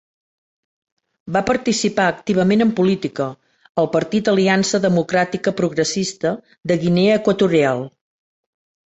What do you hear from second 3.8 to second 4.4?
al partit